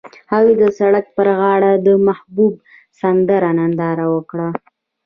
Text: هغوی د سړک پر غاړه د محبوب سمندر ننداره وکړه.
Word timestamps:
هغوی 0.31 0.55
د 0.61 0.65
سړک 0.79 1.05
پر 1.17 1.27
غاړه 1.39 1.71
د 1.85 1.87
محبوب 2.07 2.53
سمندر 2.99 3.41
ننداره 3.57 4.05
وکړه. 4.15 4.49